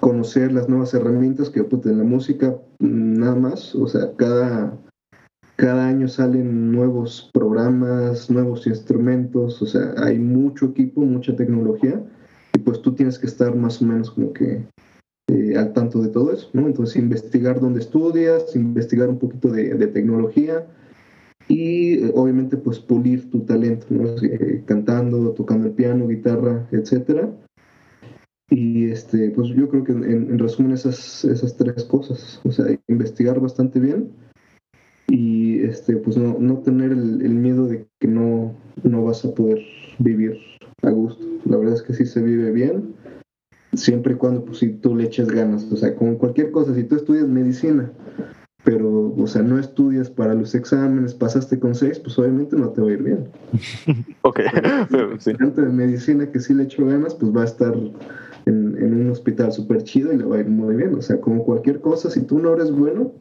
[0.00, 4.76] conocer las nuevas herramientas que en la música, nada más, o sea, cada,
[5.56, 12.04] cada año salen nuevos programas, nuevos instrumentos, o sea, hay mucho equipo, mucha tecnología
[12.66, 14.66] pues tú tienes que estar más o menos como que
[15.28, 16.66] eh, al tanto de todo eso, ¿no?
[16.66, 20.66] Entonces investigar dónde estudias, investigar un poquito de, tecnología
[21.46, 24.08] y obviamente pues pulir tu talento, ¿no?
[24.20, 27.30] Eh, cantando, tocando el piano, guitarra, etcétera.
[28.50, 33.38] Y este, pues yo creo que en, resumen esas, esas tres cosas, o sea, investigar
[33.38, 34.10] bastante bien
[35.06, 39.32] y este, pues no, no tener el, el miedo de que no, no vas a
[39.32, 39.60] poder
[40.00, 40.36] vivir
[40.82, 41.24] a gusto.
[41.44, 42.94] La verdad es que sí se vive bien,
[43.74, 45.64] siempre y cuando pues, si tú le eches ganas.
[45.72, 47.90] O sea, con cualquier cosa, si tú estudias medicina,
[48.64, 52.80] pero, o sea, no estudias para los exámenes, pasaste con seis, pues obviamente no te
[52.80, 53.28] va a ir bien.
[54.22, 54.40] ok,
[54.90, 55.32] pero sí.
[55.32, 57.74] de medicina que sí le echo ganas, pues va a estar
[58.46, 60.94] en, un hospital súper chido y le va a ir muy bien.
[60.94, 63.12] O sea, como cualquier cosa, si tú no eres bueno,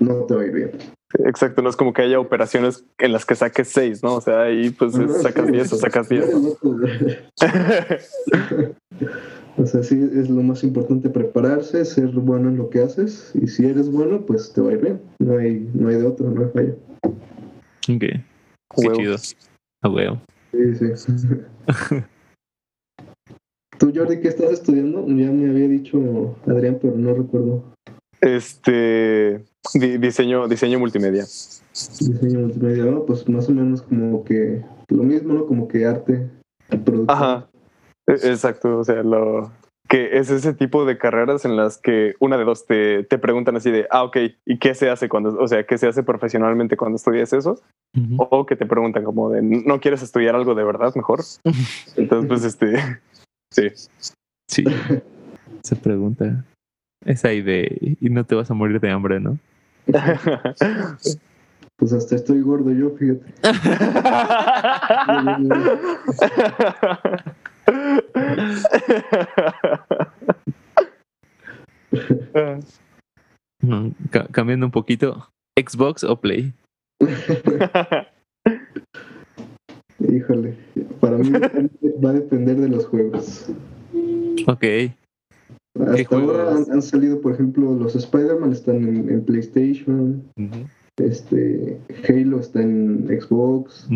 [0.00, 0.70] no te va a ir bien.
[1.20, 4.14] Exacto, no es como que haya operaciones en las que saques seis, ¿no?
[4.14, 5.52] O sea, ahí pues sacas sí.
[5.52, 6.24] 10 o sacas 10.
[9.58, 13.32] O sea, sí, es lo más importante prepararse, ser bueno en lo que haces.
[13.34, 15.00] Y si eres bueno, pues te va a ir bien.
[15.18, 16.74] No hay, no hay de otro, no hay falla.
[17.04, 18.00] Ok.
[18.00, 18.22] Qué
[18.76, 18.96] Huevo.
[18.96, 19.16] chido.
[19.82, 20.22] A huevo.
[20.52, 21.12] Sí, sí.
[23.78, 25.06] ¿Tú, Jordi, qué estás estudiando?
[25.08, 27.64] Ya me había dicho Adrián, pero no recuerdo.
[28.20, 29.44] Este
[29.74, 31.22] di- diseño, diseño multimedia.
[31.22, 33.04] Diseño multimedia, ¿no?
[33.06, 35.46] Pues más o menos como que lo mismo, ¿no?
[35.46, 36.28] Como que arte,
[36.68, 37.06] producción.
[37.08, 37.48] Ajá.
[38.06, 38.78] E- Exacto.
[38.78, 39.50] O sea, lo
[39.88, 43.56] que es ese tipo de carreras en las que una de dos te, te preguntan
[43.56, 46.76] así de, ah, ok, ¿y qué se hace cuando, o sea, qué se hace profesionalmente
[46.78, 47.60] cuando estudias eso?
[48.16, 51.20] O que te preguntan como de, ¿no quieres estudiar algo de verdad mejor?
[51.96, 53.00] Entonces, pues, este,
[53.52, 53.68] sí.
[54.48, 54.64] Sí.
[55.62, 56.42] Se pregunta.
[57.04, 57.96] Es ahí de.
[58.00, 59.38] Y no te vas a morir de hambre, ¿no?
[61.78, 63.32] Pues hasta estoy gordo yo, fíjate.
[74.10, 75.28] Ca- cambiando un poquito.
[75.58, 76.52] ¿Xbox o Play?
[80.00, 80.56] Híjole,
[81.00, 83.46] para mí va a depender de los juegos.
[84.46, 84.64] Ok.
[85.80, 90.22] Hasta ahora han, han salido, por ejemplo, los Spider-Man están en, en PlayStation,
[90.96, 93.88] este Halo está en Xbox.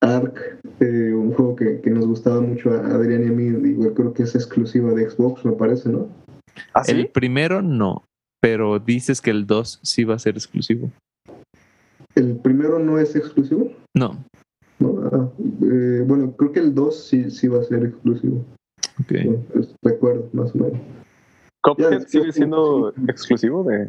[0.00, 3.94] Ark, eh, un juego que, que nos gustaba mucho a Adrián y a mí, igual
[3.94, 6.08] creo que es exclusiva de Xbox, me parece, ¿no?
[6.74, 8.04] ¿Ah, El primero no.
[8.40, 10.90] Pero dices que el 2 sí va a ser exclusivo.
[12.14, 14.24] El primero no es exclusivo, No.
[14.78, 15.00] ¿no?
[15.12, 15.28] Ah,
[15.62, 18.44] eh, bueno, creo que el 2 sí, sí va a ser exclusivo.
[19.00, 19.12] Ok.
[19.24, 20.80] Bueno, pues, recuerdo, más o menos.
[21.62, 23.02] ¿Cuphead Ya, sigue siendo sí.
[23.08, 23.88] exclusivo de...?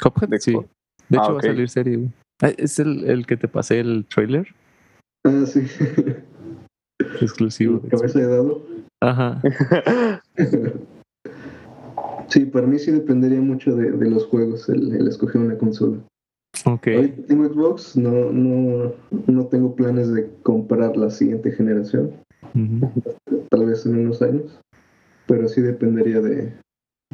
[0.00, 0.52] Cuphead, De sí.
[0.52, 1.34] De Ah, hecho, ok.
[1.34, 1.96] va a salir serie.
[1.96, 2.10] güey.
[2.42, 4.46] Ah, ¿Es el, el que te pasé el trailer?
[5.24, 5.60] Ah, sí.
[7.20, 7.78] Exclusivo.
[7.80, 7.88] de.
[7.88, 8.62] Cabeza de dado.
[9.02, 9.42] Ajá.
[12.28, 15.98] Sí, para mí sí dependería mucho de, de los juegos el, el escoger una consola.
[16.64, 16.86] Ok.
[16.86, 18.92] Ahorita tengo Xbox, no, no,
[19.26, 22.12] no tengo planes de comprar la siguiente generación,
[23.50, 24.60] Tal vez en unos años,
[25.26, 26.52] pero sí dependería de,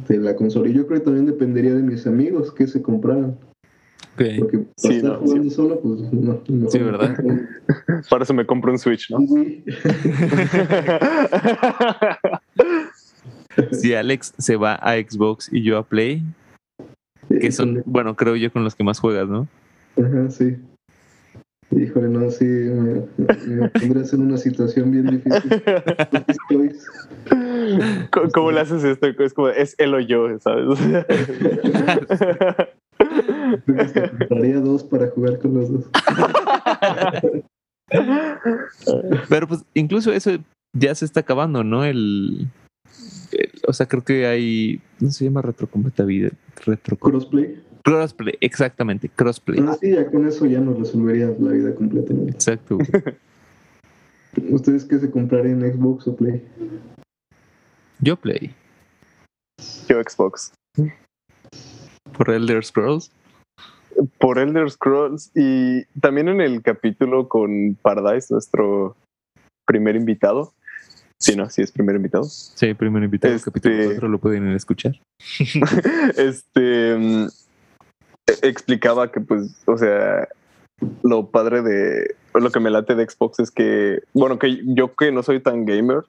[0.07, 0.69] de la consola.
[0.69, 3.37] Y yo creo que también dependería de mis amigos que se compraran,
[4.13, 4.21] Ok.
[4.39, 6.41] porque para Sí, estar no, jugando solo, pues no.
[6.47, 7.17] mejor Sí, me ¿verdad?
[8.09, 9.19] Para eso me compro un Switch, ¿no?
[13.71, 16.23] si Alex se va a Xbox y yo a Play,
[17.29, 19.47] que son, bueno, creo yo con los que más juegas, ¿no?
[19.97, 20.57] Ajá, sí.
[21.71, 25.61] Híjole, no, sí, me, me pondrías en una situación bien difícil.
[28.11, 29.07] ¿Cómo, cómo le haces esto?
[29.07, 30.79] Es como, es él o yo, ¿sabes?
[33.65, 35.85] Creo que compraría dos para jugar con los dos.
[39.29, 40.31] Pero pues incluso eso
[40.73, 41.83] ya se está acabando, ¿no?
[41.85, 42.47] El,
[43.31, 46.31] el- o sea, creo que hay, no se llama retrocompatibilidad,
[46.65, 47.61] retro Crossplay.
[47.87, 49.63] Crossplay, exactamente, crossplay.
[49.65, 52.33] Ah, sí, ya con eso ya nos resolvería la vida completamente.
[52.33, 52.77] Exacto.
[54.49, 56.43] ¿Ustedes qué se comprarían en Xbox o Play?
[57.99, 58.53] Yo Play
[59.87, 60.51] Yo Xbox.
[62.17, 63.09] por Elder Scrolls.
[64.19, 68.95] Por Elder Scrolls y también en el capítulo con Paradise, nuestro
[69.65, 70.53] primer invitado.
[71.19, 72.25] Sí, no, sí es primer invitado.
[72.25, 74.99] Sí, primero invitado, Este- capítulo 4 lo pueden escuchar.
[76.17, 77.27] este
[78.41, 80.27] explicaba que pues, o sea,
[81.03, 85.11] lo padre de lo que me late de Xbox es que, bueno, que yo que
[85.11, 86.03] no soy tan gamer,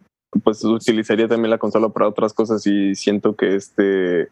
[0.44, 4.28] pues utilizaría también la consola para otras cosas y siento que este,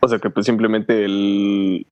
[0.00, 1.86] o sea, que pues simplemente el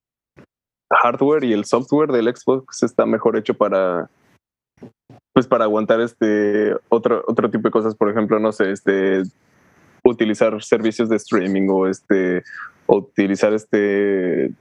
[0.91, 4.09] hardware y el software del Xbox está mejor hecho para
[5.33, 9.23] pues para aguantar este otro otro tipo de cosas, por ejemplo, no sé, este
[10.03, 12.43] utilizar servicios de streaming o este
[12.87, 14.51] utilizar este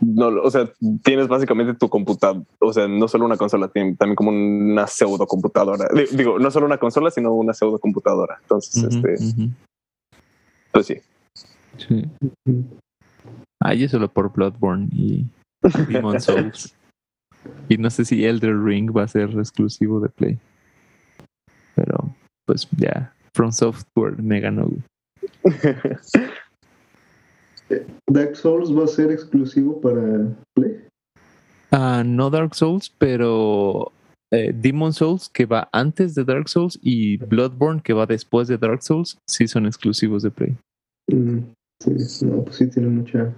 [0.00, 0.70] no, o sea,
[1.02, 5.86] tienes básicamente tu computadora, o sea, no solo una consola, también como una pseudo computadora.
[6.12, 8.38] Digo, no solo una consola, sino una pseudo computadora.
[8.42, 9.16] Entonces, este,
[10.72, 10.96] pues sí.
[11.76, 12.04] Sí.
[13.60, 15.26] Ah, yo solo por Bloodborne y
[15.88, 16.74] Demon Souls.
[17.68, 20.38] Y no sé si Elder Ring va a ser exclusivo de Play.
[21.74, 22.14] Pero,
[22.46, 24.70] pues ya, From Software me ganó.
[28.08, 30.84] Dark Souls va a ser exclusivo para Play.
[31.70, 33.92] Ah, no Dark Souls, pero
[34.30, 38.58] eh, Demon Souls, que va antes de Dark Souls, y Bloodborne, que va después de
[38.58, 40.56] Dark Souls, sí son exclusivos de Play.
[41.08, 41.38] Mm,
[41.80, 43.32] sí, no, pues sí tiene mucha.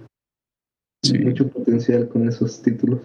[1.03, 1.19] Sí.
[1.19, 2.99] mucho potencial con esos títulos.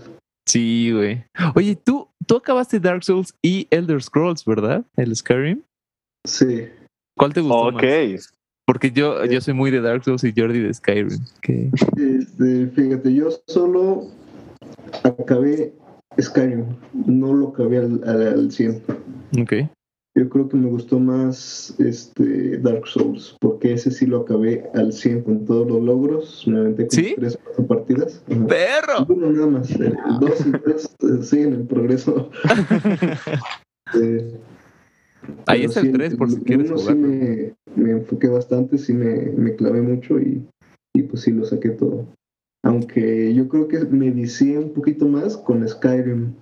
[0.46, 1.24] Sí, güey.
[1.54, 4.84] Oye, tú, tú acabaste Dark Souls y Elder Scrolls, ¿verdad?
[4.96, 5.62] El Skyrim.
[6.26, 6.68] Sí.
[7.16, 7.74] ¿Cuál te gustó ok.
[7.74, 8.34] más?
[8.64, 11.18] Porque yo, yo soy muy de Dark Souls y Jordi de Skyrim.
[11.96, 14.09] Este, fíjate, yo solo
[15.03, 15.72] acabé
[16.20, 16.66] Skyrim,
[17.07, 18.83] no lo acabé al, al, al 100.
[19.40, 19.53] Ok.
[20.14, 24.92] Yo creo que me gustó más este Dark Souls, porque ese sí lo acabé al
[24.92, 26.44] 100 con todos los logros.
[26.46, 27.14] Me aventé con ¿Sí?
[27.16, 28.22] tres cuatro partidas.
[28.31, 28.46] Ajá.
[28.46, 29.07] ¡Perro!
[29.09, 32.31] Uno nada más, el 2 y 3 siguen el progreso.
[34.01, 34.40] Eh,
[35.46, 37.41] Ahí está el sí, 3 por si quieres sí me,
[37.82, 40.46] me enfoqué bastante, sí me, me clavé mucho y,
[40.94, 42.06] y pues sí lo saqué todo.
[42.64, 46.32] Aunque yo creo que me vicié un poquito más con Skyrim.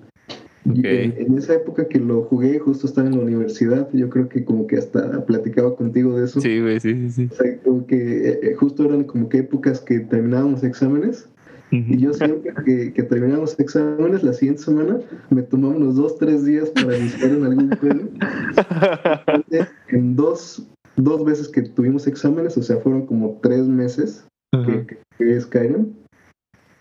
[0.66, 0.84] Y Ok.
[0.84, 4.44] en, en esa época que lo jugué, justo estaba en la universidad, yo creo que
[4.44, 6.40] como que hasta platicaba contigo de eso.
[6.40, 7.28] Sí, güey, sí, sí, sí.
[7.32, 11.26] O sea, como que eh, eh, justo eran como que épocas que terminábamos exámenes
[11.72, 14.98] y yo siempre que, que terminábamos exámenes la siguiente semana
[15.30, 18.08] me tomaba unos dos, tres días para iniciar en algún juego.
[19.28, 20.68] Entonces, en dos,
[21.02, 24.66] dos veces que tuvimos exámenes, o sea, fueron como tres meses Ajá.
[24.66, 25.92] que, que jugué Skyrim,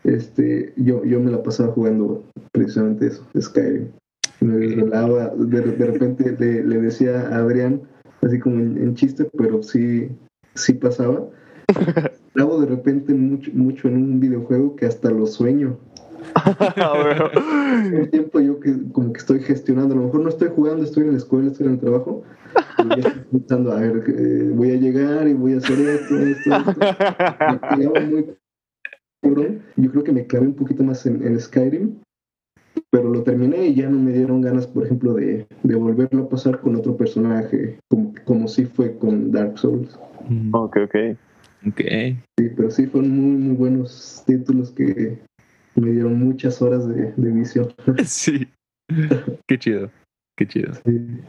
[0.03, 3.89] este, yo, yo me la pasaba jugando precisamente eso, Skyrim.
[4.41, 7.81] Me desvelaba, de, de repente le, le decía a Adrián,
[8.21, 10.09] así como en, en chiste, pero sí,
[10.55, 11.27] sí pasaba.
[12.35, 15.77] Hago de repente mucho, mucho en un videojuego que hasta lo sueño.
[16.77, 17.31] Ah,
[17.93, 21.03] el tiempo yo que como que estoy gestionando, a lo mejor no estoy jugando, estoy
[21.05, 22.23] en la escuela, estoy en el trabajo,
[22.77, 26.15] pero ya estoy pensando, a ver, eh, voy a llegar y voy a hacer esto,
[26.15, 27.77] esto, esto.
[27.77, 28.25] Me muy.
[29.75, 31.95] Yo creo que me clavé un poquito más en, en Skyrim,
[32.89, 36.29] pero lo terminé y ya no me dieron ganas, por ejemplo, de, de volverlo a
[36.29, 39.99] pasar con otro personaje, como, como sí fue con Dark Souls.
[40.27, 40.95] Mm, ok, ok.
[41.67, 41.81] Ok.
[42.37, 45.19] Sí, pero sí fueron muy, muy buenos títulos que
[45.75, 47.67] me dieron muchas horas de, de vicio.
[48.05, 48.47] Sí.
[49.47, 49.91] Qué chido.
[50.37, 50.73] Qué chido.
[50.85, 51.21] Sí.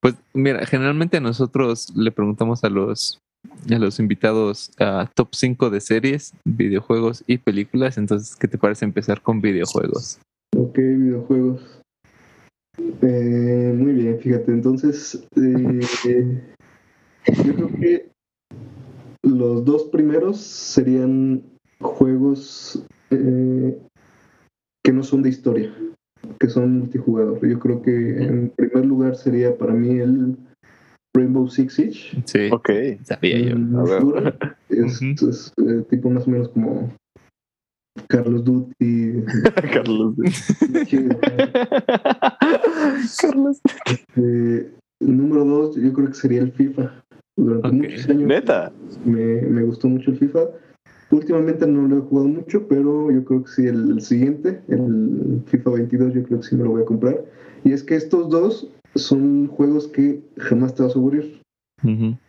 [0.00, 3.20] Pues mira, generalmente nosotros le preguntamos a los
[3.70, 7.98] a los invitados a top 5 de series, videojuegos y películas.
[7.98, 10.20] Entonces, ¿qué te parece empezar con videojuegos?
[10.56, 11.80] Ok, videojuegos.
[13.02, 16.42] Eh, muy bien, fíjate, entonces eh,
[17.44, 18.10] yo creo que
[19.22, 21.42] los dos primeros serían
[21.80, 23.78] juegos eh,
[24.84, 25.72] que no son de historia,
[26.38, 27.46] que son multijugador.
[27.46, 30.36] Yo creo que en primer lugar sería para mí el
[31.14, 32.22] Rainbow Six Siege.
[32.26, 32.70] Sí, Ok.
[33.02, 33.56] sabía yo.
[33.56, 34.28] Mm.
[34.68, 35.02] Es,
[35.56, 36.92] eh, tipo más o menos como
[38.08, 39.24] Carlos Duty.
[39.72, 40.14] Carlos.
[43.20, 43.60] Carlos.
[44.16, 47.04] Eh, número dos, yo creo que sería el FIFA.
[47.36, 48.72] Durante muchos años Neta.
[49.04, 50.40] me, me gustó mucho el FIFA.
[51.10, 55.40] Últimamente no lo he jugado mucho, pero yo creo que sí, el, el siguiente, el
[55.46, 57.24] FIFA 22, yo creo que sí me lo voy a comprar.
[57.64, 61.40] Y es que estos dos son juegos que jamás te vas a aburrir.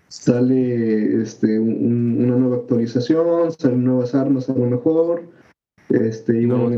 [0.08, 5.24] Sale este, un- un- una nueva actualización, salen nuevas armas a lo mejor.
[5.89, 6.70] Este, y bueno,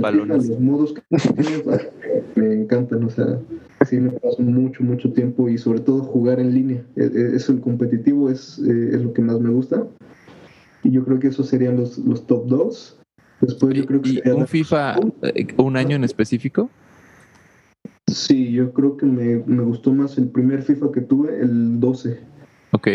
[0.49, 1.01] los modos que
[2.35, 3.39] me, encantan, o sea,
[3.85, 6.83] sí me paso mucho, mucho tiempo y sobre todo jugar en línea.
[6.95, 9.85] E- e- Eso, el competitivo, es, eh, es lo que más me gusta.
[10.83, 12.99] Y yo creo que esos serían los, los top dos.
[13.41, 16.69] Después yo creo que ¿Y sería un FIFA, eh, un año en específico?
[18.07, 22.19] Sí, yo creo que me, me gustó más el primer FIFA que tuve, el 12.
[22.71, 22.87] Ok.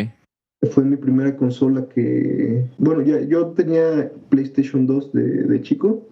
[0.70, 2.68] Fue mi primera consola que.
[2.78, 6.06] Bueno, ya yo tenía PlayStation 2 de, de chico.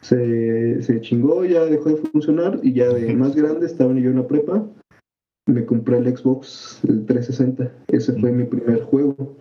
[0.00, 2.60] Se, se chingó, ya dejó de funcionar.
[2.62, 4.66] Y ya de más grande, estaba yo en la prepa.
[5.46, 7.72] Me compré el Xbox, el 360.
[7.88, 9.36] Ese fue mi primer juego.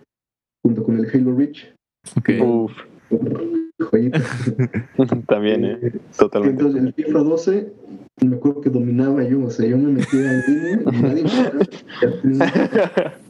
[0.63, 1.73] Junto con el Halo Reach.
[2.17, 2.29] Ok.
[2.41, 2.71] Uf.
[3.79, 4.21] Joyita.
[5.27, 5.79] También, ¿eh?
[5.81, 6.63] Eh, Totalmente.
[6.63, 7.73] Entonces, el FIFA 12,
[8.21, 9.43] me acuerdo que dominaba yo.
[9.45, 12.45] O sea, yo me metía en línea y nadie me.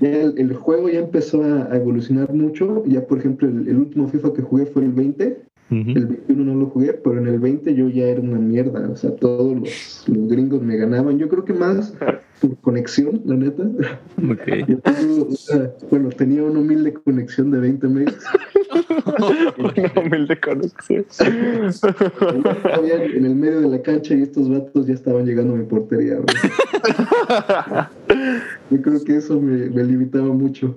[0.00, 2.84] Ya el, el juego ya empezó a, a evolucionar mucho.
[2.86, 5.42] Ya, por ejemplo, el, el último FIFA que jugué fue el 20.
[5.70, 8.88] El 21 no lo jugué, pero en el 20 yo ya era una mierda.
[8.90, 11.18] O sea, todos los, los gringos me ganaban.
[11.18, 11.94] Yo creo que más
[12.40, 13.62] por conexión, la neta.
[13.62, 14.46] Ok.
[14.68, 18.24] Yo tengo, o sea, bueno, tenía una humilde conexión de 20 megas.
[19.18, 21.04] Una humilde conexión.
[23.14, 26.18] En el medio de la cancha y estos vatos ya estaban llegando a mi portería.
[28.70, 30.76] Yo creo que eso me, me limitaba mucho.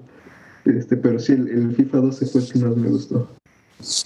[0.66, 3.28] Este, pero sí, el, el FIFA 12 fue el que más me gustó.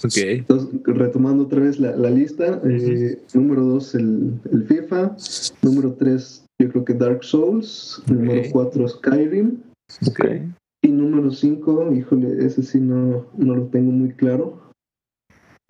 [0.04, 0.16] Ok.
[0.16, 5.16] Entonces, retomando otra vez la, la lista, eh, número 2 el, el FIFA,
[5.62, 8.46] número 3 yo creo que Dark Souls, número Ok.
[8.52, 9.58] 4 Skyrim,
[10.06, 10.24] Ok.
[10.82, 14.60] y número 5, híjole, ese sí no, no lo tengo muy claro.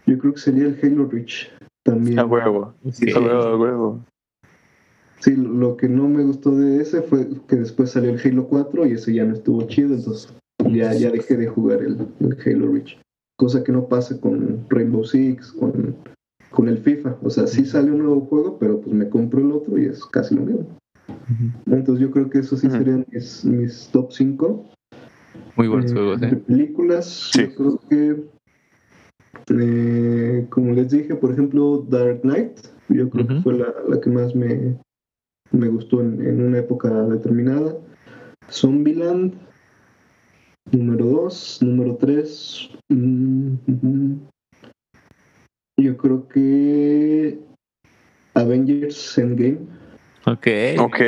[0.06, 1.50] yo creo que sería el Halo Reach
[1.84, 2.18] también.
[2.18, 2.72] A huevo.
[2.90, 3.10] Sí.
[3.12, 4.04] A huevo, a huevo.
[5.20, 8.86] Sí, lo que no me gustó de ese fue que después salió el Halo 4
[8.86, 10.32] y ese ya no estuvo chido, entonces
[10.70, 12.98] ya, ya dejé de jugar el, el Halo Reach.
[13.38, 15.94] Cosa que no pasa con Rainbow Six, con,
[16.50, 17.16] con el FIFA.
[17.22, 20.04] O sea, sí sale un nuevo juego, pero pues me compro el otro y es
[20.06, 20.66] casi lo mismo.
[21.66, 24.64] Entonces yo creo que esos sí serían mis, mis top 5.
[25.56, 26.36] Muy buenos Eh, juegos, De ¿eh?
[26.36, 27.42] películas, Sí.
[27.48, 28.24] yo creo que,
[29.50, 32.58] eh, como les dije, por ejemplo, Dark Knight,
[32.88, 34.76] yo creo que fue la, la que más me,
[35.52, 37.76] me gustó en, en una época determinada.
[38.50, 39.34] Zombieland,
[40.72, 42.70] número 2, número 3.
[45.80, 47.38] yo creo que
[48.34, 49.58] Avengers Endgame.
[50.26, 50.46] Ok.
[50.80, 51.00] Ok.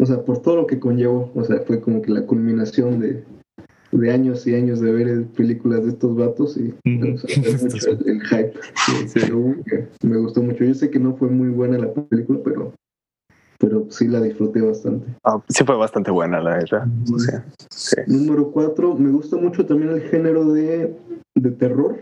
[0.00, 1.30] O sea, por todo lo que conllevó.
[1.34, 3.24] O sea, fue como que la culminación de,
[3.92, 7.14] de años y años de ver películas de estos vatos y Ujú.
[7.14, 8.52] o sea, mucho el, el hype
[9.08, 9.20] Sí.
[10.06, 10.64] me gustó mucho.
[10.64, 12.74] Yo sé que no fue muy buena la película, pero,
[13.58, 15.06] pero sí la disfruté bastante.
[15.24, 16.86] Ah, sí fue bastante buena, la verdad.
[17.06, 17.18] Ujú.
[17.18, 17.32] Sí.
[17.70, 17.96] sí.
[18.06, 20.96] Número 4, me gusta mucho también el género de,
[21.34, 21.98] de terror,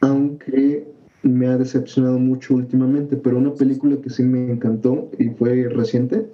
[0.00, 0.86] aunque
[1.22, 6.26] me ha decepcionado mucho últimamente, pero una película que sí me encantó y fue reciente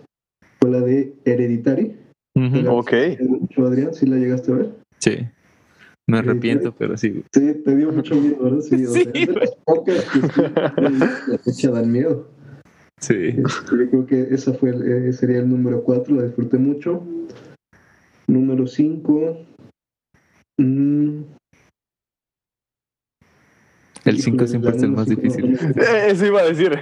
[0.60, 1.96] fue la de Hereditary.
[2.36, 2.70] Ujú.
[2.76, 2.92] Ok.
[3.54, 4.70] ¿Tú, Adrián, sí la llegaste a ver?
[4.98, 5.16] Sí.
[6.08, 7.22] Me arrepiento, pero sí.
[7.32, 8.60] Sí, te dio mucho miedo, ¿verdad?
[8.60, 9.10] Sí, o sea, Sí.
[9.14, 10.42] es de las pocas que sí,
[11.28, 12.28] la fecha dan miedo.
[13.02, 13.14] Sí.
[13.14, 17.02] Este, Yo creo que esa fue el- eh, sería el número 4, la disfruté mucho.
[18.28, 19.38] Número 5.
[24.04, 25.58] El 5 siempre es el más difícil.
[26.08, 26.78] Eso iba a decir.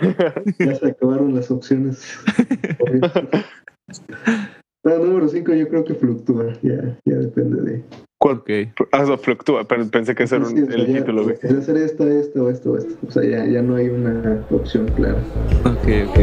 [0.58, 2.02] Ya se acabaron las opciones.
[4.84, 7.84] Número 5 yo creo que fluctúa, ya, ya depende de...
[8.22, 8.36] ¿Cuál?
[8.36, 8.50] Ok.
[8.92, 11.36] Ah, no, fluctúa, pero pensé que ese era un- Sí, el ya título, güey.
[11.38, 12.92] Puede ser esta, esta o esta o esta.
[13.08, 15.16] O sea, ya, ya no hay una opción clara.
[15.64, 16.18] Ok, ok.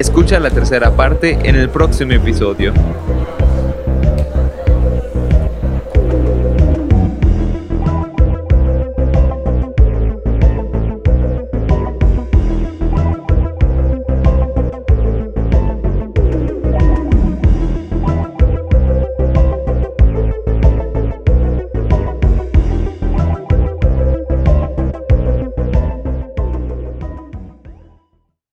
[0.00, 2.72] Escucha la tercera parte en el próximo episodio.